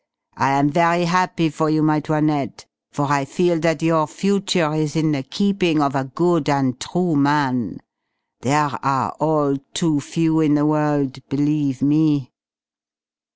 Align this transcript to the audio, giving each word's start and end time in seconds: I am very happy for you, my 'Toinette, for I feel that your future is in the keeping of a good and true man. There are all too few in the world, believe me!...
I 0.35 0.49
am 0.57 0.71
very 0.71 1.05
happy 1.05 1.49
for 1.51 1.69
you, 1.69 1.83
my 1.83 1.99
'Toinette, 2.01 2.65
for 2.91 3.05
I 3.05 3.23
feel 3.23 3.59
that 3.59 3.83
your 3.83 4.07
future 4.07 4.73
is 4.73 4.95
in 4.95 5.11
the 5.11 5.21
keeping 5.21 5.79
of 5.79 5.93
a 5.93 6.05
good 6.05 6.49
and 6.49 6.79
true 6.79 7.15
man. 7.15 7.77
There 8.39 8.71
are 8.83 9.11
all 9.19 9.57
too 9.75 9.99
few 9.99 10.39
in 10.39 10.55
the 10.55 10.65
world, 10.65 11.19
believe 11.29 11.83
me!... 11.83 12.31